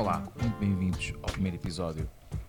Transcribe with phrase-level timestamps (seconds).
[0.00, 2.08] Olá, muito bem-vindos ao primeiro episódio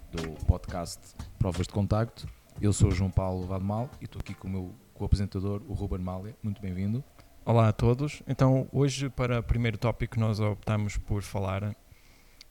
[0.09, 2.25] do podcast Provas de Contacto.
[2.61, 5.99] Eu sou o João Paulo Vademal e estou aqui com o meu co-apresentador, o Ruben
[5.99, 6.34] Mália.
[6.41, 7.03] Muito bem-vindo.
[7.43, 8.23] Olá a todos.
[8.25, 11.75] Então, hoje, para o primeiro tópico, nós optamos por falar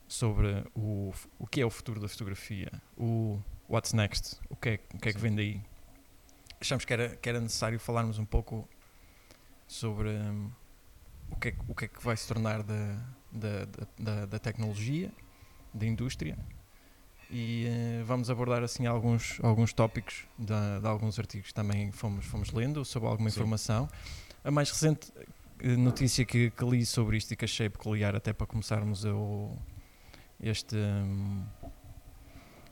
[0.07, 3.41] sobre o, o que é o futuro da fotografia, o
[3.71, 5.63] what's next, o que é, o que, é que vem daí.
[6.61, 8.69] Achamos que era, que era necessário falarmos um pouco
[9.67, 10.51] sobre hum,
[11.31, 12.99] o, que é, o que é que vai se tornar da,
[13.33, 13.67] da,
[13.99, 15.11] da, da- tecnologia,
[15.73, 16.37] da indústria.
[17.31, 22.25] E eh, vamos abordar assim alguns, alguns tópicos de, de alguns artigos que também fomos,
[22.27, 23.37] fomos lendo sobre alguma Sim.
[23.37, 23.89] informação.
[24.43, 25.13] A mais recente
[25.61, 29.57] eh, notícia que, que li sobre isto e que achei peculiar até para começarmos o,
[30.41, 31.45] este, hum,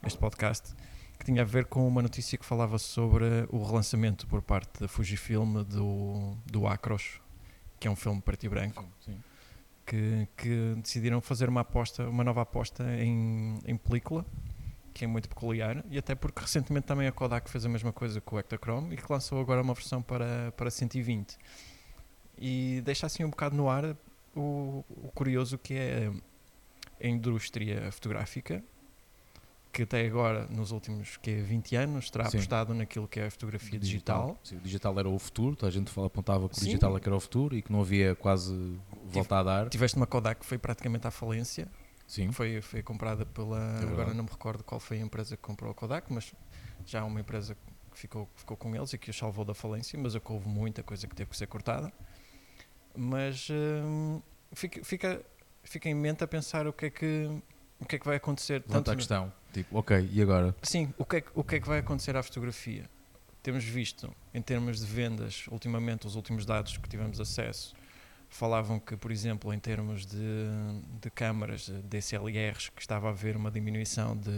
[0.05, 0.75] este podcast,
[1.19, 4.89] que tinha a ver com uma notícia que falava sobre o relançamento por parte da
[4.89, 7.21] Fujifilm do, do Acros,
[7.79, 9.21] que é um filme preto e branco, Sim.
[9.89, 14.25] Que, que decidiram fazer uma aposta, uma nova aposta em, em película,
[14.93, 18.21] que é muito peculiar, e até porque recentemente também a Kodak fez a mesma coisa
[18.21, 21.39] com o Ektachrome e que lançou agora uma versão para, para 120.
[22.37, 23.97] E deixa assim um bocado no ar
[24.37, 26.13] o, o curioso que é
[27.03, 28.63] a indústria fotográfica,
[29.79, 32.39] que até agora, nos últimos que é, 20 anos, terá Sim.
[32.39, 34.37] apostado naquilo que é a fotografia digital.
[34.43, 36.67] Sim, o digital era o futuro, a gente apontava que o Sim.
[36.67, 39.69] digital é era o futuro e que não havia quase volta a dar.
[39.69, 41.69] Tiveste uma Kodak que foi praticamente à falência,
[42.09, 43.81] Sim, Foi, foi comprada pela.
[43.83, 46.33] É agora não me recordo qual foi a empresa que comprou a Kodak, mas
[46.87, 47.55] já uma empresa
[47.93, 50.83] que ficou, ficou com eles e que os salvou da falência, mas é houve muita
[50.83, 51.93] coisa que teve que ser cortada.
[52.97, 54.23] Mas hum,
[54.55, 55.23] fica, fica,
[55.63, 57.31] fica em mente a pensar o que é que,
[57.79, 58.65] o que, é que vai acontecer.
[58.67, 59.31] levanta a questão.
[59.59, 60.55] Tipo, ok, e agora?
[60.63, 62.89] Sim, o que, é, que- o que é que vai acontecer à fotografia?
[63.43, 67.75] Temos visto, em termos de vendas, ultimamente, os últimos dados que tivemos acesso,
[68.29, 70.19] falavam que, por exemplo, em termos de,
[71.01, 74.31] de câmaras de DSLRs, que estava a haver uma diminuição de,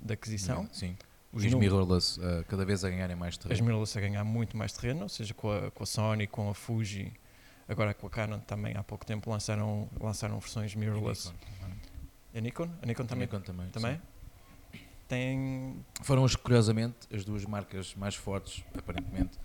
[0.00, 0.68] de aquisição.
[0.72, 0.96] Sim.
[1.32, 3.64] Os mirrorless uh, cada vez a ganharem mais as terreno.
[3.64, 6.54] mirrorless a ganhar muito mais terreno, ou seja, com a, com a Sony, com a
[6.54, 7.12] Fuji,
[7.68, 11.32] agora com a Canon também há pouco tempo lançaram, lançaram versões mirrorless.
[12.34, 12.68] A Nikon?
[12.82, 13.26] A Nikon também?
[13.26, 13.68] Nikon também.
[13.70, 14.00] também?
[15.10, 19.36] Tem Foram, as, curiosamente, as duas marcas mais fortes, aparentemente,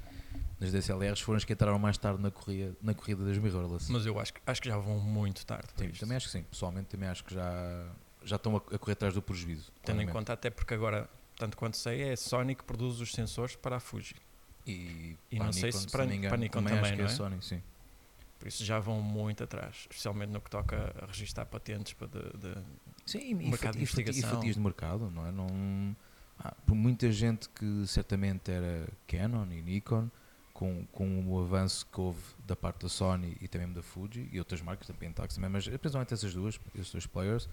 [0.59, 3.91] das DSLRs, foram as que entraram mais tarde na corrida, na corrida das mirrorless.
[3.91, 5.67] Mas eu acho, que- acho que já vão muito tarde.
[5.75, 6.43] Sim, também acho que sim.
[6.43, 7.87] Pessoalmente, também acho que já,
[8.23, 9.71] já estão a, a correr atrás do prejuízo.
[9.83, 10.11] Tendo em claramente.
[10.13, 13.77] conta até porque agora, tanto quanto sei, é a Sony que produz os sensores para
[13.77, 14.13] a Fuji.
[14.67, 16.73] E, E para não a sei Nikon, se para- não me engano, para Nikon também,
[16.73, 17.15] acho também, que é não a é?
[17.15, 17.63] Sony, sim.
[18.39, 22.19] Por isso já vão muito atrás, especialmente no que toca a registrar patentes para de,
[22.37, 22.63] de-
[23.05, 24.35] Sim, e, mercado fati- de e fati- e investigação.
[24.37, 25.31] fatias de mercado, não é?
[25.31, 25.95] Não,
[26.39, 30.09] ah, por muita gente que certamente era Canon e Nikon,
[30.53, 34.39] com, com o avanço que houve da parte da Sony e também da Fuji e
[34.39, 37.49] outras marcas, da Pentax também, mas principalmente essas duas, esses dois players,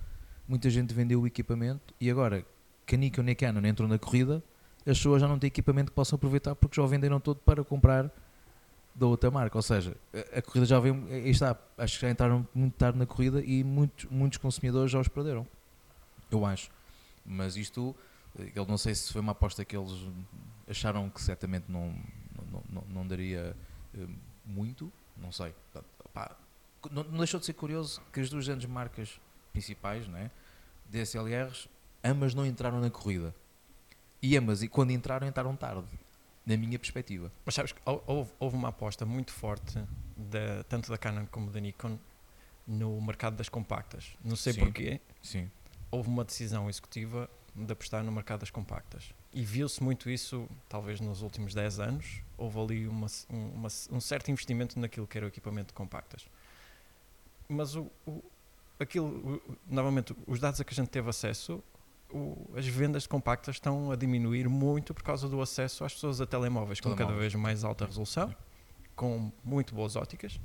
[0.47, 2.45] muita gente vendeu o equipamento e agora
[2.87, 4.43] que a Nikon e a Canon entram na corrida,
[4.87, 7.63] as pessoas já não têm equipamento que possam aproveitar porque já o venderam todo para
[7.65, 8.11] comprar
[8.95, 9.57] da outra marca.
[9.57, 13.07] Ou seja, a, a corrida já veio, está, acho que já entraram muito tarde na
[13.07, 15.47] corrida e muitos, muitos consumidores já os perderam.
[16.31, 16.71] Eu acho.
[17.25, 17.95] Mas isto,
[18.39, 19.93] eh, eu não sei se foi uma aposta que eles
[20.69, 21.95] acharam que certamente não,
[22.51, 23.57] não, não, não daria
[23.95, 24.07] eh,
[24.45, 25.55] muito, não sei.
[26.13, 26.37] Pá,
[26.91, 29.21] não, não deixou de ser curioso que as duas grandes marcas
[29.53, 30.31] principais, né,
[30.89, 31.69] DSLRs,
[32.03, 33.35] ambas não entraram na corrida.
[34.21, 35.87] E ambas, e quando entraram, entraram tarde,
[36.45, 37.31] na minha perspectiva.
[37.45, 39.79] Mas sabes que hou- houve, houve uma aposta muito forte,
[40.17, 41.99] da, tanto da Canon como da Nikon,
[42.67, 44.13] no mercado das compactas.
[44.25, 44.61] Não sei Sim.
[44.61, 45.51] porquê, Sim.
[45.91, 49.13] houve uma decisão executiva de apostar no mercado das compactas.
[49.33, 54.01] E viu-se muito isso, talvez nos últimos 10 anos, houve ali uma, um, uma- um
[54.01, 56.27] certo investimento naquilo que era o equipamento de compactas.
[57.49, 58.23] Mas o, o-
[58.79, 59.07] aquilo,
[59.37, 61.63] o- novamente, os dados a que a gente teve acesso,
[62.13, 66.21] o- as vendas de compactas estão a diminuir muito por causa do acesso às pessoas
[66.21, 68.35] a telemóveis com cada vez mais alta resolução,
[68.95, 70.39] com muito boas óticas.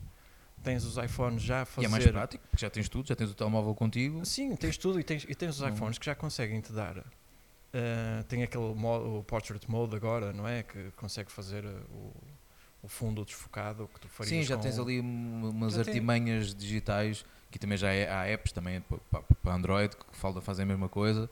[0.63, 1.85] Tens os iPhones já a E fazer...
[1.87, 4.25] é mais prático, porque já tens tudo, já tens o telemóvel contigo.
[4.25, 5.69] Sim, tens tudo e tens, e tens os Não.
[5.69, 7.03] iPhones que já conseguem te dar.
[7.73, 10.63] eh, tem aquele modo, o Portrait Mode agora, não é?
[10.63, 12.11] Que consegue fazer eh, o,
[12.83, 16.55] o fundo desfocado que tu farias Sim, já tens ali um- umas Já tem- artimanhas
[16.55, 18.81] digitais que também já é, há apps também
[19.43, 21.29] para Android que fal- fazem a mesma coisa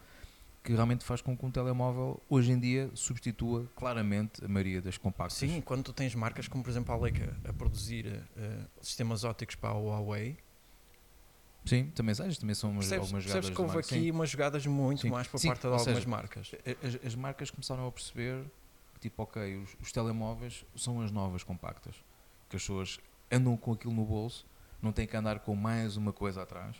[0.65, 4.97] que realmente faz com que um telemóvel hoje em dia substitua claramente a maioria das
[4.97, 5.37] compactas.
[5.37, 9.55] Sim, quando tu tens marcas como, por exemplo, a Leica a produzir eh, sistemas ópticos
[9.55, 10.35] para a Huawei,
[11.65, 14.65] Sim, também sabes, também são umas, percebes, algumas percebes jogadas que houve aqui umas jogadas
[14.65, 15.09] muito Sim.
[15.09, 16.51] mais por Sim, parte de ou algumas seja, marcas.
[16.83, 18.43] As, as marcas começaram a perceber
[18.95, 21.95] que, tipo, ok, os, os telemóveis são as novas compactas.
[22.49, 22.99] Que as pessoas
[23.31, 24.45] andam com aquilo no bolso,
[24.81, 26.75] não têm que andar com mais uma coisa atrás,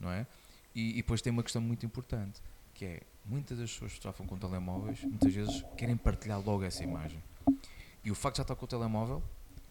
[0.00, 0.26] não é?
[0.74, 2.40] E, e depois tem uma questão muito importante,
[2.74, 6.82] que é, muitas das pessoas que fotografam com telemóveis, muitas vezes querem partilhar logo essa
[6.82, 7.22] imagem.
[8.04, 9.22] E o facto de já estar com o telemóvel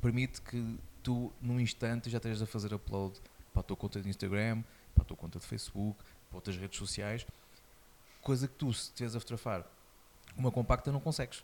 [0.02, 3.20] permite que tu, num instante, já estejas a fazer upload
[3.54, 4.64] para a tua conta de Instagram,
[4.96, 6.00] para a tua conta de Facebook,
[6.30, 7.26] para outras redes sociais,
[8.22, 9.66] coisa que tu, se estiveres a fotografar
[10.38, 11.44] uma compacta, não consegues.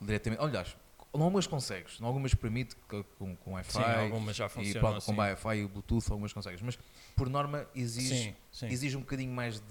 [0.00, 0.42] Diretamente.
[0.42, 0.76] Aliás,
[1.14, 4.96] em algumas consegues, em algumas permite que- com, com Wi-Fi Sim, algumas já e funcionam
[4.96, 5.06] assim.
[5.14, 6.78] com Wi-Fi e Bluetooth, algumas consegues, mas
[7.16, 8.66] por norma exige, Sim, sim.
[8.68, 9.66] exige um bocadinho mais de,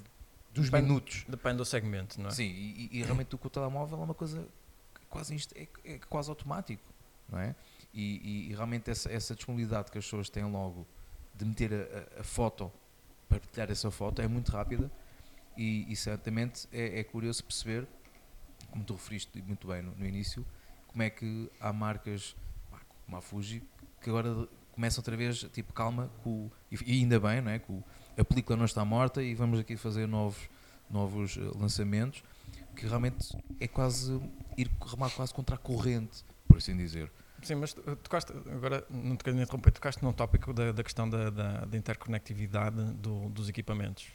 [0.53, 1.25] dos Depende- minutos.
[1.27, 2.33] Depende do segmento, não é?
[2.33, 4.47] Sim, e, e- realmente com o telemóvel é uma coisa
[4.95, 6.83] que quase é, é quase automático,
[7.29, 7.55] não é?
[7.93, 10.85] E, e- e realmente essa, essa disponibilidade que as pessoas têm logo
[11.35, 12.71] de meter a, a- foto,
[13.27, 14.91] partilhar essa foto, é muito rápida
[15.55, 17.87] e, certamente é, é curioso perceber,
[18.71, 20.45] como tu referiste muito bem no, no início,
[20.87, 22.35] como é que há marcas
[23.05, 23.61] como a Fuji
[24.01, 24.47] que agora
[24.79, 27.61] começam outra vez, tipo, calma, com e, ainda bem, não é?
[27.67, 27.83] O-
[28.17, 30.37] a película não está morta e vamos aqui fazer novos,
[30.89, 32.23] novos eh, lançamentos
[32.77, 34.13] que realmente é quase
[34.57, 37.11] ir remar quase contra a corrente, por assim dizer.
[37.43, 41.09] Sim, mas tu- tocaste, agora não te quero interromper, tocaste num tópico da, da questão
[41.09, 44.07] da, da, da interconectividade do- dos equipamentos.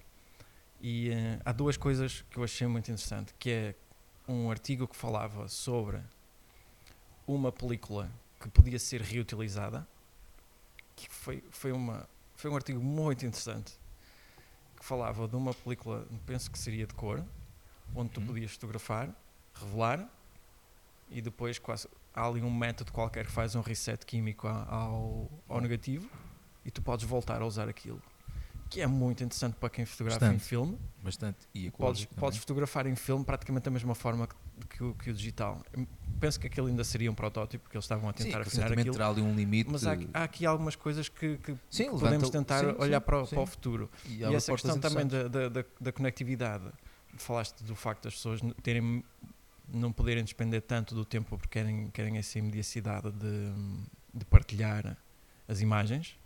[0.80, 3.74] E eh, há duas coisas que eu achei muito interessante, que é
[4.26, 6.00] um artigo que falava sobre
[7.26, 9.86] uma película que podia ser reutilizada,
[10.96, 13.78] que foi, foi, uma, foi um artigo muito interessante,
[14.76, 17.24] que falava de uma película, penso que seria de cor,
[17.94, 18.26] onde tu Uhum.
[18.26, 19.14] podias fotografar,
[19.54, 20.08] revelar,
[21.08, 25.60] e depois quase, há ali um método qualquer que faz um reset químico ao, ao
[25.60, 26.08] negativo,
[26.64, 28.02] e tu podes voltar a usar aquilo.
[28.70, 30.44] Que é muito interessante para quem fotografa em Bastante.
[30.48, 30.78] filme.
[31.02, 31.38] Bastante.
[31.54, 34.34] E Podes, podes fotografar em filme praticamente da mesma forma que,
[34.68, 35.62] que o, que o digital.
[35.72, 35.86] Eu
[36.20, 38.72] Penso que aquele ainda seria um protótipo, porque eles estavam a Sim, tentar que afinar
[38.72, 38.92] aquilo.
[38.92, 39.70] terá ali um limite.
[39.70, 43.00] Mas há, aqui- há aqui algumas coisas que, que Sim, podemos levanta- tentar sim, olhar
[43.00, 43.34] sim, para, o- sim.
[43.34, 43.90] para o futuro.
[44.06, 46.64] e, E, essa questão também da, da, da, da conectividade.
[47.18, 49.04] Falaste do facto das pessoas terem,
[49.68, 53.52] não poderem despender tanto do tempo porque querem, querem essa imediacidade de,
[54.14, 54.96] de partilhar
[55.46, 56.16] as imagens.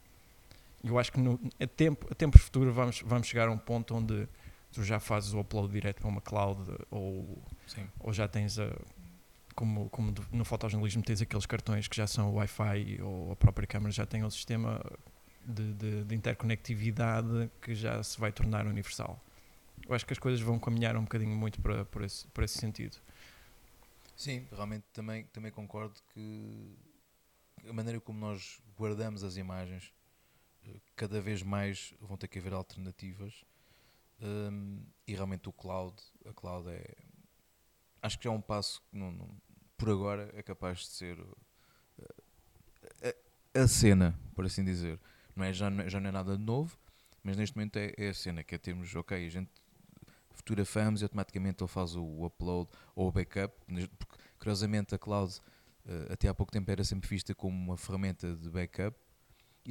[0.83, 3.95] Eu acho que no, a, tempo, a tempos futuros vamos, vamos chegar a um ponto
[3.95, 4.29] onde
[4.73, 7.89] tu já fazes o upload direto para uma cloud ou, Sim.
[7.99, 8.71] ou já tens a,
[9.55, 13.91] como, como no fotojornalismo tens aqueles cartões que já são Wi-Fi ou a própria câmera
[13.91, 14.81] já tem um sistema
[15.45, 19.21] de, de, de interconectividade que já se vai tornar universal.
[19.89, 22.59] Eu acho que as coisas vão caminhar um bocadinho muito para, por, esse, por esse
[22.59, 22.99] sentido.
[24.15, 26.77] Sim, realmente também, também concordo que
[27.69, 29.93] a maneira como nós guardamos as imagens,
[30.97, 33.45] cada vez mais vão ter que haver alternativas.
[34.23, 36.97] hum, e realmente o cloud, a cloud é.
[38.03, 39.41] Acho que já é um passo que não, não-
[39.77, 41.19] por agora é capaz de ser
[43.03, 43.15] eh,
[43.55, 44.99] a, a cena, por assim dizer.
[45.35, 46.77] Não é, já, não é, já não é nada de novo,
[47.23, 49.51] mas neste momento é, é a cena que é termos, ok, a gente
[50.33, 53.55] fotografamos e automaticamente ele faz o upload ou o backup,
[53.99, 55.35] porque curiosamente a cloud
[55.87, 58.97] eh, até há pouco tempo era sempre vista como uma ferramenta de backup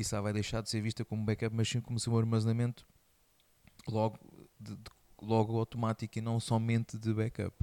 [0.04, 2.86] já vai deixar de ser vista como backup, mas sim como se um armazenamento
[3.88, 4.20] logo,
[4.60, 4.82] de- de-
[5.22, 7.56] logo automático e não somente de backup.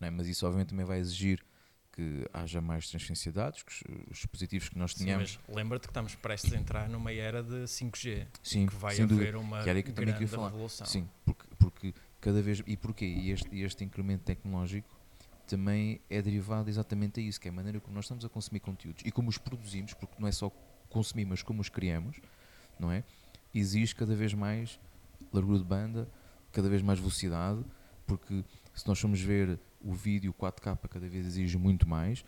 [0.00, 0.10] Não é?
[0.10, 1.44] Mas isso obviamente também vai exigir
[1.92, 5.90] que haja mais transferência de dados, que os, os dispositivos que nós mas lembra-te que
[5.90, 9.38] estamos prestes a entrar numa era de 5G, Sim, que vai haver dúvida.
[9.38, 10.48] uma Que era que grande falar.
[10.50, 10.84] revolução.
[10.86, 12.62] Sim, porque, porque cada vez.
[12.66, 13.04] E porquê?
[13.06, 14.88] E este, este incremento tecnológico
[15.46, 18.58] também é derivado exatamente a isso, que é a maneira como nós estamos a consumir
[18.60, 20.50] conteúdos e como os produzimos, porque não é só
[20.94, 22.16] consumir, mas como os criamos,
[22.78, 23.02] não é?
[23.52, 24.78] Exige cada vez mais
[25.32, 26.08] largura de banda,
[26.52, 27.64] cada vez mais velocidade,
[28.06, 32.24] porque se nós formos ver o vídeo 4K cada vez exige muito mais,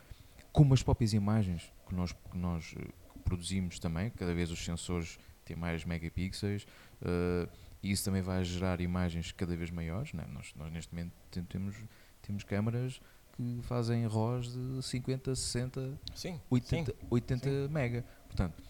[0.53, 2.85] como as próprias imagens que nós, que nós eh,
[3.25, 6.67] produzimos também, cada vez os sensores têm mais megapixels,
[7.03, 7.49] eh,
[7.83, 10.13] e isso também vai gerar imagens cada vez maiores.
[10.13, 10.25] Né?
[10.33, 11.77] Nós, nós neste momento tem- temos,
[12.23, 13.01] temos câmaras
[13.37, 18.05] que fazem RAWs de 50, 60, Sim, 80, 80 mega.
[18.37, 18.63] Portanto,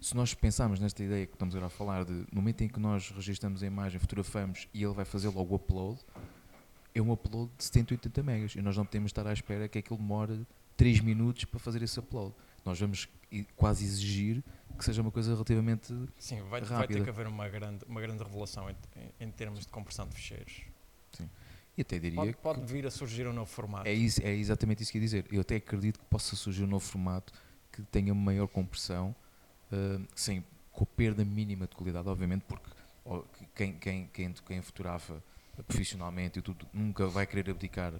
[0.00, 2.78] se nós pensarmos nesta ideia que estamos agora a falar de no momento em que
[2.78, 5.98] nós registramos a imagem, fotografamos e ele vai fazer logo o upload,
[6.94, 9.78] é um upload de 70, 80 megas e nós não podemos estar à espera que
[9.78, 12.34] aquilo demore 3 minutos para fazer esse upload.
[12.66, 13.08] Nós vamos
[13.56, 14.44] quase exigir
[14.78, 15.86] que seja uma coisa relativamente
[16.18, 17.04] sim vai, vai ter rápida.
[17.04, 20.62] que haver uma grande, uma grande revelação em, em- em termos de compressão de ficheiros.
[21.76, 23.88] e até diria Pode, pode vir a surgir um novo formato.
[23.88, 25.26] É, isso, é exatamente isso que ia dizer.
[25.32, 27.32] Eu até acredito que possa surgir um novo formato
[27.74, 29.14] que tenha maior compressão,
[29.72, 32.70] ah, sem, com perda mínima de qualidade, obviamente, porque
[33.54, 35.22] quem, quem, quem, quem fotografa
[35.66, 37.92] profissionalmente e tudo nunca vai querer abdicar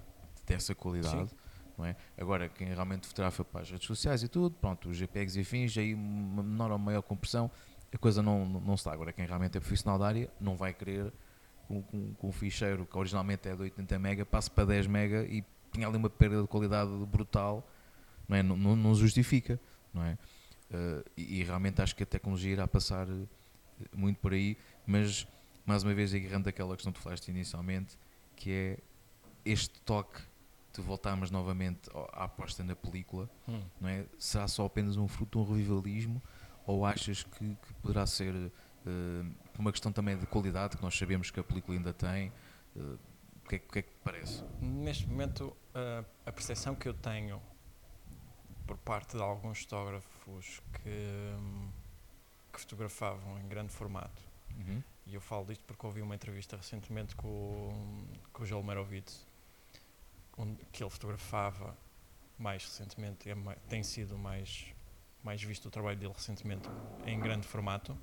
[0.45, 1.29] dessa qualidade.
[1.77, 1.95] Não é?
[2.17, 5.77] Agora, quem realmente fotografa para as redes sociais e tudo, pronto, os JPEGs e afins,
[5.77, 7.51] aí uma menor ou maior compressão,
[7.93, 8.93] a coisa não, não, não está.
[8.93, 11.11] Agora, quem realmente é profissional da área não vai querer
[11.67, 15.23] com, com, com um ficheiro que originalmente é de 80 mega, passo para 10 mega
[15.23, 17.67] e tinha ali uma perda de qualidade brutal,
[18.27, 18.43] não, é?
[18.43, 19.59] não, não, não justifica,
[19.93, 20.17] não é?
[20.71, 23.29] Uh, e, e, realmente acho que a tecnologia irá passar uh,
[23.93, 25.27] muito por aí, mas
[25.65, 27.97] mais uma vez agarrando aquela questão que tu falaste inicialmente,
[28.35, 28.77] que é
[29.43, 30.21] este toque
[30.73, 33.61] de voltarmos novamente à aposta na película, hum.
[33.79, 34.05] não é?
[34.17, 36.21] Será só apenas um fruto de um revivalismo
[36.65, 38.51] ou achas que, que poderá ser uh,
[39.57, 42.31] uma questão também de qualidade que nós sabemos que a película ainda tem?
[42.75, 42.97] Uh,
[43.43, 44.43] o, que é, que é que te parece?
[44.59, 47.41] Neste momento, uh, a percepção que eu tenho
[48.65, 51.35] por parte de alguns fotógrafos que,
[52.51, 54.21] que fotografavam em grande formato,
[54.57, 54.81] uhum.
[55.05, 57.71] e eu falo disto porque ouvi uma entrevista recentemente com,
[58.33, 59.25] com o Joel Merovitz,
[60.71, 61.75] que ele fotografava
[62.37, 63.35] mais recentemente, é,
[63.69, 64.65] tem sido mais,
[65.23, 66.67] mais visto o trabalho dele recentemente
[67.05, 67.97] em grande formato.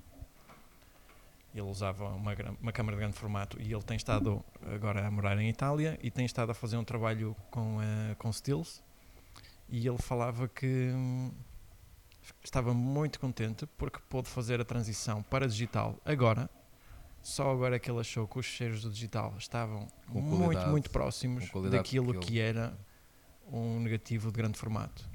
[1.53, 4.43] Ele usava uma, uma câmera de grande formato e ele tem estado
[4.75, 8.33] agora a morar em Itália e tem estado a fazer um trabalho com, uh, com
[8.33, 8.83] stills.
[9.73, 11.33] E ele falava que hum,
[12.45, 16.49] estava muito contente porque pôde fazer a transição para digital agora.
[17.23, 21.49] Só agora é que ele achou que os cheiros do digital estavam muito, muito próximos
[21.71, 22.77] daquilo que, que era
[23.51, 25.09] um negativo de grande formato.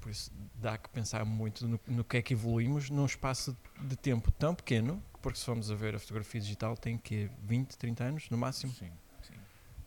[0.00, 3.96] Por isso dá que pensar muito no, no, que é que evoluímos num espaço de
[3.96, 8.04] tempo tão pequeno, porque se formos a ver a fotografia digital tem que 20, 30
[8.04, 8.72] anos no máximo.
[8.72, 8.90] Sim,
[9.22, 9.34] sim.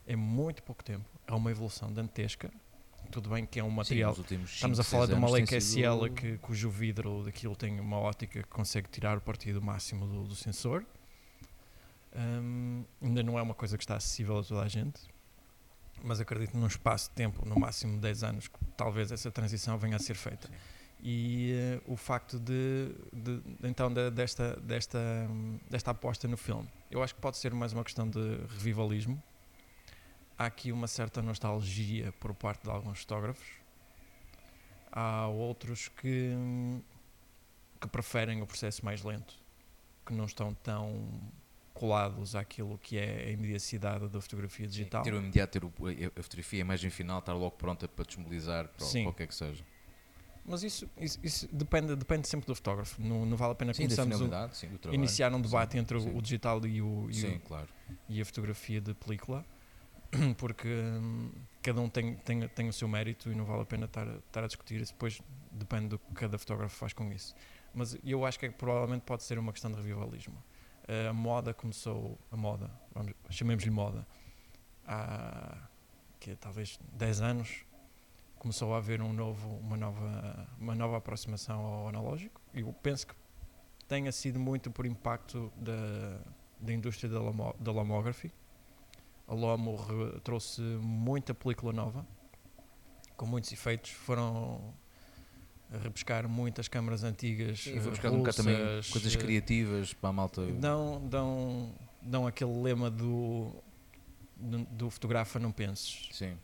[0.06, 1.10] É muito pouco tempo.
[1.26, 2.52] É uma evolução dantesca.
[3.12, 4.16] Tudo bem que é um material.
[4.16, 8.42] Sim, estamos a falar de uma Leica SL que, cujo vidro daquilo tem uma ótica
[8.42, 10.86] que consegue tirar o partido máximo do, do sensor.
[12.16, 15.02] Um, ainda não é uma coisa que está acessível a toda a gente,
[16.04, 19.96] mas acredito num espaço de tempo, no máximo 10 anos, que talvez essa transição venha
[19.96, 20.48] a ser feita.
[20.48, 20.54] Sim.
[21.04, 21.54] E
[21.88, 25.00] uh, o facto de, de então de, desta, desta,
[25.70, 29.22] desta aposta no filme, eu acho que pode ser mais uma questão de revivalismo.
[30.42, 33.48] Há aqui uma certa nostalgia por parte de alguns fotógrafos.
[34.92, 36.36] Há outros que,
[37.80, 39.36] que preferem o processo mais lento,
[40.04, 41.08] que não estão tão
[41.76, 45.04] colados àquilo que é a imediacidade da fotografia digital.
[45.04, 45.72] Sim, ter o imediato, ter o,
[46.18, 49.14] a, fotografia, a imagem final, estar logo pronta para desmobilizar, para Sim.
[49.14, 49.64] que seja.
[50.44, 53.00] Mas isso, isso, isso, depende, depende sempre do fotógrafo.
[53.00, 56.18] Não, não vale a pena sim, começarmos a sim, iniciar um debate sim, entre o,
[56.18, 57.70] o, digital e, o, e, o, claro.
[58.10, 59.46] e a fotografia de película,
[60.38, 63.86] porque hum, cada um tem, tem, tem o seu mérito e não vale a pena
[63.86, 64.94] estar, estar a discutir isso.
[64.94, 67.36] Depois depende do que cada fotógrafo faz com isso.
[67.74, 70.38] Mas eu acho que é, provavelmente pode ser uma questão de revivalismo
[71.10, 72.70] a moda começou, a moda,
[73.30, 74.06] chamemos-lhe moda,
[74.86, 75.70] há
[76.20, 77.66] que é, talvez 10 anos,
[78.38, 82.40] começou a haver um novo, uma, nova, uma nova aproximação ao analógico.
[82.54, 83.16] E eu penso que
[83.88, 86.20] tenha sido muito por impacto da,
[86.60, 88.32] da indústria da, lomo, da lomography.
[89.32, 89.78] A Lomo
[90.26, 92.06] trouxe muita película nova,
[93.16, 93.92] com muitos efeitos.
[93.92, 94.74] Foram
[95.72, 97.62] a rebuscar muitas câmaras antigas.
[97.62, 98.58] Sim, vou buscar um também
[98.92, 100.46] coisas criativas para a malta.
[100.48, 103.54] Dão, dão, dão aquele lema do,
[104.36, 106.10] do, do fotografa não penses.
[106.12, 106.38] Sim.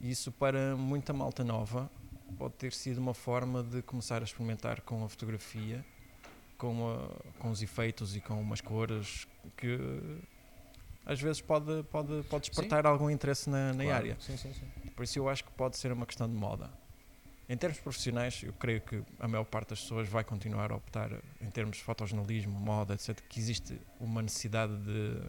[0.00, 1.88] Isso para muita malta nova
[2.36, 5.86] pode ter sido uma forma de começar a experimentar com a fotografia,
[6.58, 9.78] com, a, com os efeitos e com umas cores que
[11.10, 12.88] às vezes pode, pode, pode despertar sim.
[12.88, 13.96] algum interesse na, na claro.
[13.96, 14.16] área.
[14.20, 14.52] Sim, sim,
[14.94, 16.70] Por isso eu acho que pode ser uma questão de moda.
[17.48, 21.10] Em termos profissionais, eu creio que a maior parte das pessoas vai continuar a optar,
[21.40, 25.20] em termos de fotojornalismo, moda, etc., que existe uma necessidade de,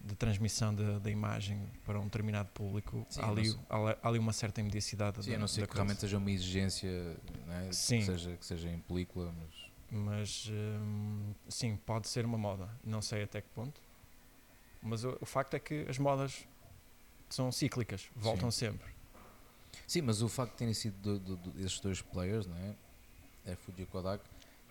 [0.00, 3.06] de transmissão da imagem para um determinado público.
[3.08, 5.22] Sim, há, ali, há, ali uma certa imediacidade.
[5.22, 5.82] Sim, da, a não ser que coisa.
[5.82, 7.16] realmente seja uma exigência
[7.46, 8.00] né, sim.
[8.00, 9.32] Que, seja, que seja em película.
[9.38, 12.68] Mas, mas hum, sim, pode ser uma moda.
[12.84, 13.80] Não sei até que ponto.
[14.82, 16.46] Mas o, o facto é que as modas
[17.28, 18.66] são cíclicas, voltam sim.
[18.66, 18.90] sempre.
[19.86, 22.76] Sim, mas o facto de terem sido do, do, desses dois players, não é?
[23.56, 24.22] Fuji e Kodak,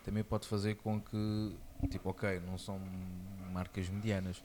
[0.03, 1.55] também pode fazer com que,
[1.89, 2.79] tipo, ok, não são
[3.51, 4.43] marcas medianas,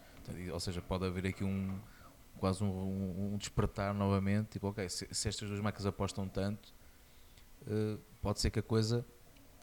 [0.53, 1.79] ou seja, pode haver aqui um
[2.39, 6.75] quase um, um despertar novamente, tipo, ok, se, se, estas duas marcas apostam tanto,
[7.63, 9.05] uh, pode ser que a coisa...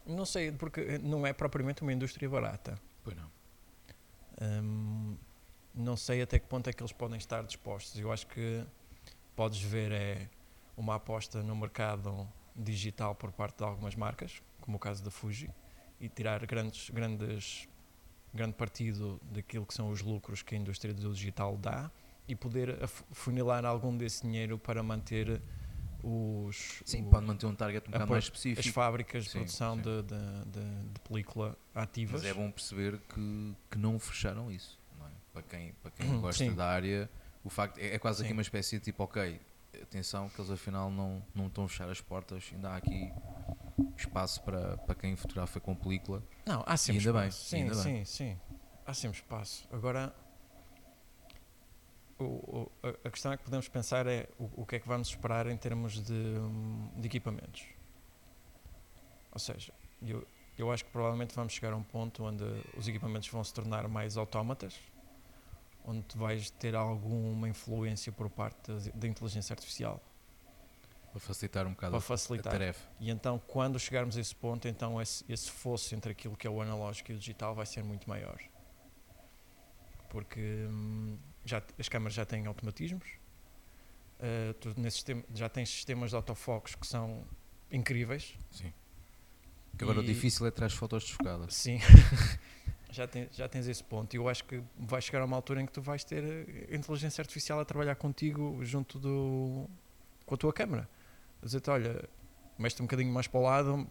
[0.05, 2.79] Não sei, porque não é propriamente uma indústria barata.
[3.03, 3.29] Pois não.
[4.41, 5.15] Um,
[5.73, 7.99] não sei até que ponto é que eles podem estar dispostos.
[7.99, 8.65] Eu acho que
[9.35, 10.29] podes ver é
[10.75, 15.49] uma aposta no mercado digital por parte de algumas marcas, como o caso da Fuji,
[15.99, 17.67] e tirar grandes, grandes,
[18.33, 21.89] grande partido daquilo que são os lucros que a indústria do digital dá
[22.27, 22.77] e poder
[23.11, 25.41] funilar algum desse dinheiro para manter
[26.03, 26.81] os.
[26.85, 28.67] Sim, os, pode manter um target um bocado mais específico.
[28.67, 29.81] As fábricas de sim, produção sim.
[29.81, 32.21] De, de, de, de, película ativas.
[32.21, 34.80] Mas é bom perceber que, que não fecharam isso.
[35.33, 36.53] Para quem, para quem Hum, gosta sim.
[36.53, 37.09] da área,
[37.43, 38.23] o facto é, é quase Sim.
[38.25, 39.39] aqui uma espécie de tipo, ok,
[39.81, 43.11] atenção que eles afinal não, não estão a fechar as portas, ainda há aqui
[43.97, 46.21] espaço para, para quem fotografa com película.
[46.45, 47.49] Não, há sempre ainda bem, espaço.
[47.49, 48.05] sim, ainda sim, bem.
[48.05, 48.37] sim.
[48.85, 49.67] Há sempre espaço.
[49.71, 50.13] Agora,
[52.19, 52.71] o- o-
[53.05, 55.57] a, questão é que podemos pensar é o, o que é que vamos esperar em
[55.57, 56.35] termos de,
[56.97, 57.65] de equipamentos.
[59.31, 59.73] Ou seja,
[60.05, 62.43] eu, eu acho que provavelmente vamos chegar a um ponto onde
[62.75, 64.75] os equipamentos vão se tornar mais autómatas,
[65.85, 70.01] onde tu vais ter alguma influência por parte da, inteligência artificial
[71.11, 72.51] Para facilitar um bocado para a, a facilitar.
[72.53, 72.87] tarefa.
[72.99, 76.49] E então, quando chegarmos a esse ponto, então esse, esse fosso entre aquilo que é
[76.49, 78.39] o analógico e o digital vai ser muito maior.
[80.09, 83.07] Porque hum, já, as câmaras já têm automatismos,
[84.19, 87.25] eh, tu nesse sistema, já tens sistemas de autofocos que são
[87.71, 88.33] incríveis.
[88.51, 88.73] Sim.
[89.77, 91.55] Que agora o E- difícil é tirar as fotos desfocadas.
[91.55, 91.79] Sim,
[92.91, 94.13] já, tem, já tens esse ponto.
[94.13, 96.75] E eu acho que vai chegar a uma altura em que tu vais ter eh,
[96.75, 99.67] inteligência artificial a trabalhar contigo junto do,
[100.25, 100.87] com a tua câmera.
[101.41, 102.07] Dizer-te, olha,
[102.59, 103.87] mexe-te um bocadinho mais para o lado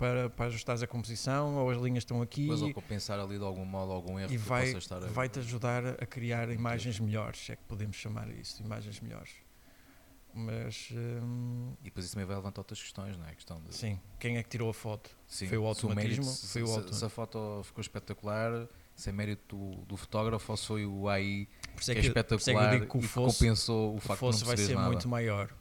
[0.00, 2.46] para, para ajustares a composição, ou as linhas estão aqui.
[2.46, 5.06] Mas ou compensar ali de algum modo algum erro e que vai, possas estar a
[5.06, 9.30] vai-te ajudar a criar imagens melhores, é que podemos chamar isso, imagens melhores.
[10.32, 13.30] Mas, hum, E depois isso também vai levantar outras questões, não é?
[13.30, 15.10] A questão de, sim, quem é que tirou a foto?
[15.26, 18.68] Sim, Foi o se automatismo, se, foi o se- auto- se a foto ficou espetacular,
[18.94, 21.90] se é mérito do, do fotógrafo ou se foi o AI isso que é, isso
[21.90, 24.38] é que eu espetacular digo que o e que fosso, compensou o o facto fosso
[24.38, 24.88] de não vai ser nada.
[24.88, 25.52] muito maior.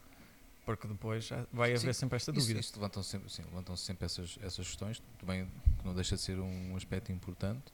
[0.65, 2.59] Porque depois vai haver Sim, sempre esta Isso, dúvida.
[2.59, 5.47] isso levantam sempre, sim, levantam sempre essas, essas questões, também
[5.79, 7.73] que não deixa de ser um aspecto importante,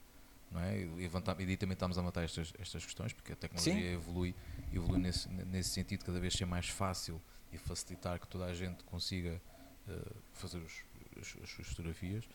[0.51, 0.79] não é?
[0.79, 3.93] E, e também estamos a matar estas, estas questões, porque a tecnologia Sim.
[3.93, 4.35] evolui,
[4.71, 8.83] evolui nesse, nesse sentido, cada vez ser mais fácil e facilitar que toda a gente
[8.83, 9.41] consiga
[9.87, 10.73] eh, fazer os,
[11.19, 12.27] as, as suas fotografias,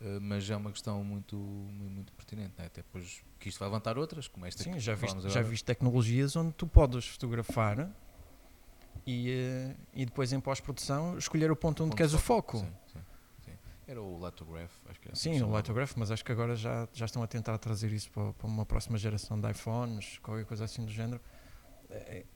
[0.00, 2.66] eh, mas é uma questão muito, muito, pertinente, é?
[2.66, 5.40] até depois que isto vai levantar outras, como esta Sim, que já viste, falámos já
[5.40, 5.50] agora.
[5.50, 7.90] viste tecnologias onde tu podes fotografar
[9.06, 12.58] e, eh, e depois em pós-produção escolher o ponto onde Ponto queres o foco.
[12.58, 13.00] sim, sim.
[13.86, 15.56] Era o Lithograph, acho que era assim Sim, se o.
[15.56, 18.66] Lithograph, mas acho que agora já, já estão a tentar trazer isso para, para uma
[18.66, 21.20] próxima geração de iPhones, qualquer coisa assim do género.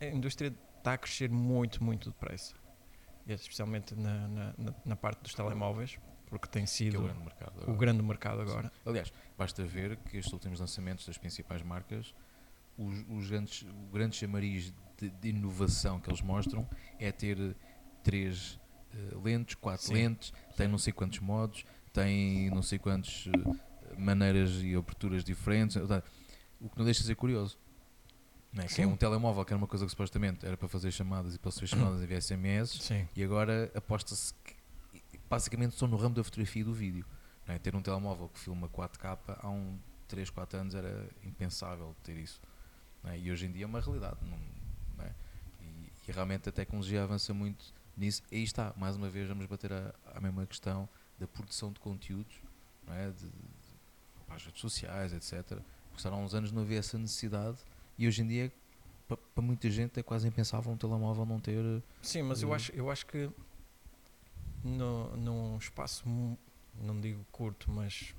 [0.00, 2.54] A, a indústria está a crescer muito, muito depressa.
[3.26, 7.20] E especialmente na, na, na- parte dos telemóveis, porque tem que é sido o grande
[7.20, 7.58] mercado.
[7.58, 7.76] o agora.
[7.78, 8.72] grande mercado agora.
[8.86, 12.14] Aliás, basta ver que estes últimos lançamentos das principais marcas,
[12.78, 17.56] os, os grandes, o grande chamariz de, de inovação que eles mostram é ter
[18.04, 18.59] três
[19.24, 19.94] lentes, quatro Sim.
[19.94, 25.76] lentes, tem não sei quantos modos, tem não sei quantas eh, maneiras e aberturas diferentes.
[26.60, 27.58] O que não deixa de ser curioso.
[28.52, 28.66] Não é?
[28.66, 31.38] Que é um telemóvel que era uma coisa que supostamente era para fazer chamadas e
[31.38, 33.08] para receber chamadas enviar SMS Sim.
[33.14, 34.56] e agora aposta-se que
[35.28, 37.04] basicamente só no ramo da fotografia e do vídeo.
[37.46, 37.58] é?
[37.60, 42.40] Ter um telemóvel que filma 4K há um 3, 4 anos era impensável ter isso.
[43.04, 43.16] é?
[43.18, 44.16] E hoje em dia é uma realidade.
[44.22, 44.36] não-
[44.98, 45.14] não é?
[45.62, 48.22] e, e realmente a tecnologia avança muito nisso.
[48.32, 51.78] E aí está, mais uma vez vamos bater a, a mesma questão da produção de
[51.80, 52.34] conteúdos,
[52.86, 53.10] não é?
[53.10, 53.30] de, de,
[54.26, 55.60] para as redes sociais, etc.
[55.92, 57.58] Porque há uns anos não havia essa necessidade
[57.98, 58.52] e hoje em dia
[59.08, 62.56] pa- para muita gente é quase impensável um telemóvel não ter Sim, mas eu Eh,
[62.56, 63.30] acho, eu acho que
[64.64, 66.04] no, num espaço,
[66.74, 68.14] não digo curto, mas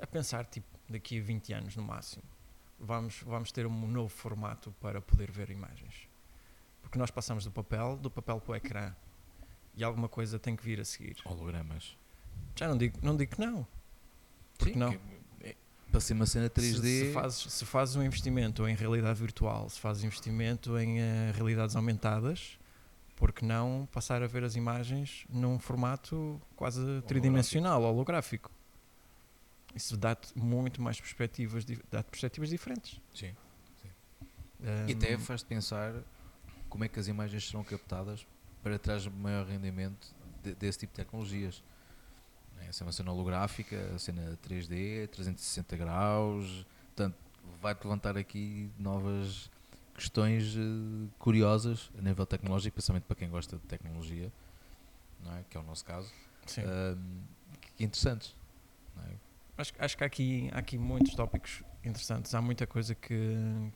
[0.00, 2.22] a pensar tipo daqui a 20 anos no máximo,
[2.78, 6.08] vamos, vamos ter um novo formato para poder ver imagens.
[6.94, 8.94] Porque nós passamos do papel, do papel para o ecrã
[9.74, 11.16] e alguma coisa tem que vir a seguir.
[11.24, 11.98] hologramas.
[12.54, 13.66] Já não digo, não digo que não.
[14.56, 14.92] Porque Sim, não?
[14.92, 15.00] que
[15.40, 15.56] é-
[15.90, 16.82] para ser uma cena 3D.
[17.00, 21.32] Se, se, fazes, se fazes um investimento em realidade virtual, se fazes investimento em eh,
[21.34, 22.60] realidades aumentadas,
[23.16, 28.52] por que não passar a ver as imagens num formato quase tridimensional, holográfico?
[29.74, 33.00] Isso dá-te muito mais perspectivas, dá-te perspectivas diferentes.
[33.12, 33.34] Sim.
[34.60, 35.92] E Ahm, até faz-te pensar
[36.74, 38.26] como é que as imagens serão captadas
[38.60, 41.62] para trás maior rendimento de- desse tipo de tecnologias.
[42.60, 46.66] É, Essa é uma cena holográfica, a cena 3D, 360 graus.
[46.86, 47.16] Portanto,
[47.62, 49.48] vai-te levantar aqui novas
[49.94, 54.32] questões eh, curiosas a nível tecnológico, principalmente para quem gosta de tecnologia,
[55.22, 55.44] não é?
[55.48, 56.10] que é o nosso caso,
[56.66, 57.20] ahm,
[57.76, 58.34] que interessantes.
[59.06, 59.14] é?
[59.58, 62.34] Acho, acho que há aqui, há aqui muitos tópicos interessantes.
[62.34, 63.16] Há muita coisa que,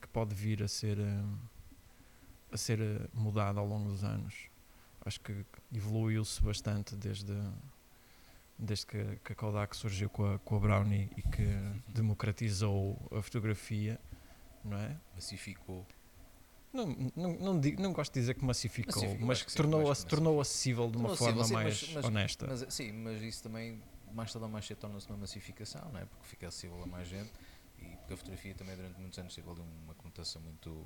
[0.01, 1.23] que pode vir a ser, eh,
[2.51, 4.49] a ser eh, mudada ao longo dos anos.
[5.05, 7.33] Acho que evoluiu-se bastante desde,
[8.59, 11.47] desde que, que a Kodak surgiu com a, com a Brownie e que
[11.89, 13.99] democratizou a fotografia,
[14.65, 14.97] não é?
[15.15, 15.87] Massificou.
[16.73, 19.95] Não, não, não, digo- não gosto de dizer que massificou, Massificou, mas que sim, tornou,
[20.05, 22.47] tornou acessível de uma forma sim, mais mas- mas- honesta.
[22.47, 23.83] Mas, sim, mas isso também,
[24.13, 26.05] mais tarde ou mais cedo, torna-se uma massificação, não é?
[26.05, 27.33] porque fica acessível a mais gente.
[27.79, 30.85] E porque a fotografia também durante muitos anos teve ali uma conotação muito,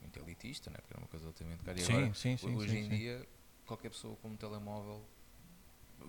[0.00, 0.76] muito elitista, né?
[0.78, 1.78] porque era uma coisa altamente cara.
[1.78, 2.54] E Sim, agora, sim, sim.
[2.56, 2.96] hoje sim, em sim.
[2.96, 3.28] dia,
[3.66, 5.04] qualquer pessoa com um telemóvel,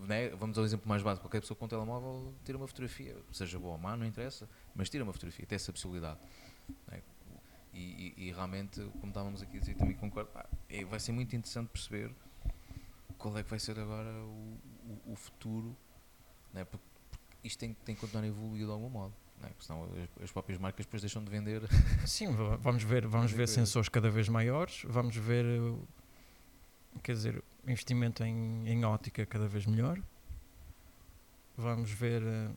[0.08, 0.30] né?
[0.30, 3.74] vamos ao exemplo mais básico, qualquer pessoa com um telemóvel tira uma fotografia, seja boa
[3.74, 6.20] ou má, não interessa, mas tira uma fotografia, tem essa possibilidade.
[6.88, 7.02] né?
[7.74, 11.12] E, e- e realmente, como estávamos aqui a dizer, também concordo, pá, é- vai ser
[11.12, 12.12] muito interessante perceber
[13.18, 14.58] qual é que vai ser agora o,
[15.06, 15.76] o- o futuro,
[16.54, 16.64] né?
[16.66, 19.14] porque, porque isto tem, tem que continuar a evoluir de algum modo.
[19.40, 19.48] Né?
[19.50, 19.84] Porque senão
[20.18, 21.62] as, as próprias marcas depois deixam de vender.
[22.06, 25.88] Sim, va- vamos ver, vamos ver sensores cada vez maiores, vamos ver, uh,
[27.04, 30.00] quer dizer, investimento em, em ótica cada vez melhor.
[31.58, 32.56] Vamos ver, uh,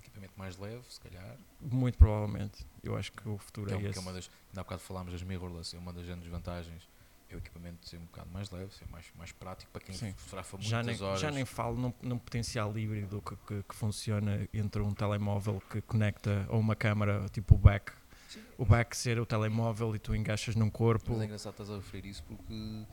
[0.00, 1.36] equipamento mais leve, se calhar.
[1.60, 3.98] muito provavelmente, eu acho que o futuro Que é, que esse.
[3.98, 6.88] é uma das, ainda há bocado falámos das mirrorless, é uma das grandes vantagens
[7.30, 10.12] é o equipamento ser um bocado mais leve, ser mais, mais prático para quem Sim.
[10.14, 11.20] fotografa muitas já nem, horas.
[11.20, 15.80] já nem falo num, num potencial híbrido que, que, que funciona entre um telemóvel que
[15.82, 17.92] conecta a uma câmara, tipo o back,
[18.28, 18.42] Sim.
[18.58, 21.12] o back ser o telemóvel e tu engaixas num corpo.
[21.12, 22.84] Mas é engraçado estás a referir isso porque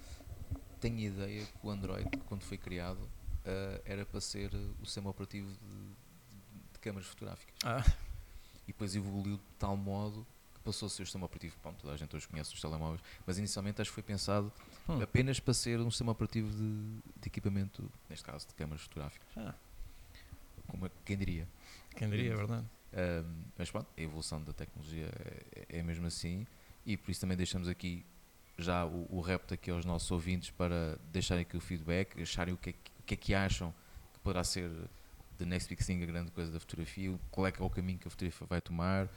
[0.80, 3.10] tenho a ideia que o Android, quando foi criado,
[3.44, 7.56] eh, era para ser o sistema operativo de, de- de câmaras fotográficas.
[7.66, 7.84] Ah,
[8.68, 10.28] E depois evoluiu de tal modo
[10.68, 11.56] passou a ser o sistema operativo.
[11.62, 14.52] Pronto, toda a gente hoje conhece os telemóveis, mas inicialmente acho que foi pensado
[14.90, 15.02] hum.
[15.02, 19.28] apenas para ser um sistema operativo de, de equipamento, neste caso de câmaras fotográficas.
[19.38, 19.56] Ah,
[20.68, 21.48] Como é- quem diria?
[21.96, 22.66] quem diria, é verdade.
[22.94, 25.10] Um, mas pronto, a evolução da tecnologia
[25.56, 26.46] é, é mesmo assim
[26.86, 28.06] e por isso também deixamos aqui
[28.58, 32.58] já o, o repto aqui aos nossos ouvintes para deixarem aqui o feedback, acharem o
[32.58, 33.74] que é que, o que, é que acham
[34.14, 34.70] que poderá ser
[35.38, 38.00] the next big thing, a grande coisa da fotografia, qual é que é o caminho
[38.00, 39.08] que a fotografia vai tomar,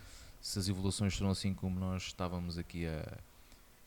[0.40, 3.18] se as evoluções serão assim como nós estávamos aqui a,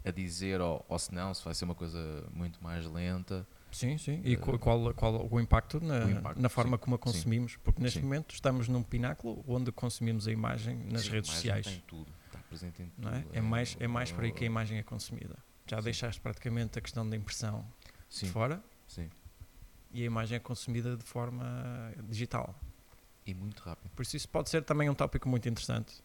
[0.06, 3.46] a dizer ou, ou se não, se vai ser uma coisa muito mais lenta.
[3.72, 4.22] Sim, sim.
[4.24, 7.00] E Eh, qual, qual, qual o impacto na, o impacto, na forma sim, como a
[7.00, 7.04] sim.
[7.04, 7.56] consumimos?
[7.58, 8.06] Porque neste Sim.
[8.06, 11.66] momento estamos num pináculo onde consumimos a imagem nas Sim, redes sociais.
[11.66, 13.04] Tem tudo, está presente em tudo.
[13.04, 13.26] Não é?
[13.34, 15.38] É, mais, é mais por aí que a imagem é consumida.
[15.66, 15.84] Já Sim.
[15.86, 17.66] deixaste praticamente a questão da impressão
[18.08, 19.10] Sim, de fora sim.
[19.92, 22.54] e a imagem é consumida de forma digital.
[23.26, 23.89] E muito rápido.
[23.96, 26.04] Por isso, isso pode ser também um tópico muito interessante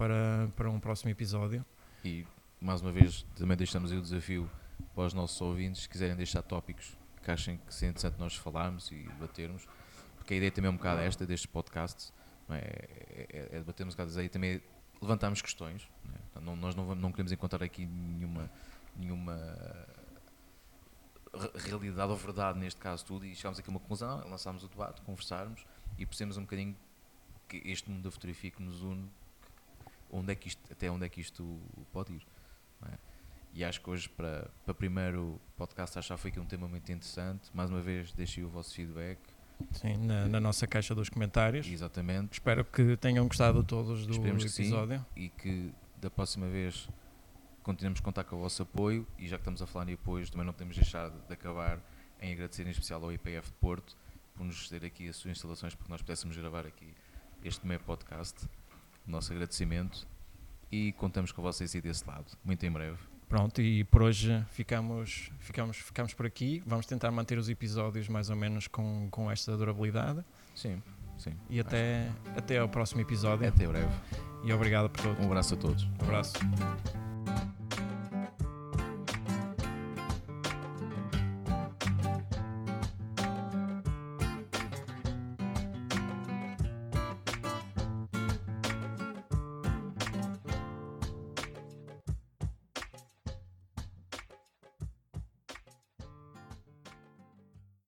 [0.00, 1.62] para, para um próximo episódio.
[2.02, 2.26] E
[2.58, 4.50] mais uma vez também deixamos aí o desafio
[4.94, 8.90] para os nossos ouvintes, se quiserem deixar tópicos que achem que seja interessante nós falarmos
[8.90, 9.68] e debatermos,
[10.16, 12.14] porque a ideia também é um bocado esta destes podcasts,
[12.48, 12.60] não é?
[12.60, 14.62] É, é, é debatermos um bocado aí também
[15.02, 15.86] levantarmos questões.
[16.34, 16.56] Não é?
[16.56, 18.50] Nós não, vamos- não queremos encontrar aqui nenhuma,
[18.96, 19.36] nenhuma
[21.34, 24.68] re- realidade ou verdade neste caso tudo e chegámos aqui a uma conclusão, lançámos o
[24.68, 25.62] debate, conversarmos
[25.98, 26.74] e percebemos um bocadinho
[27.46, 29.10] que este mundo da fotografia que nos une,
[30.10, 31.60] onde é que isto, até onde é que isto
[31.92, 32.26] pode ir.
[32.86, 32.98] é?
[33.52, 36.68] E acho que hoje, para, para primeiro podcast, acho que já foi aqui um tema
[36.68, 37.50] muito interessante.
[37.52, 39.18] Mais uma vez, deixei o vosso feedback.
[39.72, 41.66] Sim, na, na nossa caixa dos comentários.
[41.66, 42.34] Exatamente.
[42.34, 44.62] Espero que tenham gostado todos do Esperemos que sim.
[44.62, 45.04] episódio.
[45.16, 46.88] E que da próxima vez
[47.62, 49.06] continuemos a contar com o vosso apoio.
[49.18, 51.80] E já que estamos a falar em apoios, também não podemos deixar de acabar
[52.20, 53.96] em agradecer em especial ao IPF de Porto
[54.34, 56.94] por nos ceder aqui as suas instalações para que nós pudéssemos gravar aqui
[57.44, 58.46] este meio podcast.
[59.06, 60.06] Nosso agradecimento.
[60.70, 62.98] E contamos com vocês aí desse lado, muito em breve.
[63.28, 66.62] Pronto, e por hoje ficamos, ficamos, ficamos por aqui.
[66.66, 70.24] Vamos tentar manter os episódios mais ou menos com, com esta durabilidade.
[70.54, 70.82] Sim,
[71.16, 71.32] sim.
[71.48, 73.46] E até, até ao próximo episódio.
[73.46, 73.92] Até breve.
[74.42, 75.22] E obrigado por tudo.
[75.22, 75.84] Um abraço a todos.
[75.84, 76.34] Um abraço.